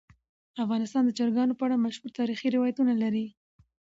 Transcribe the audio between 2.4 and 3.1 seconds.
روایتونه.